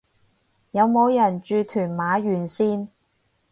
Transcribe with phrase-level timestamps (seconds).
[0.71, 2.87] 有冇人住屯馬沿線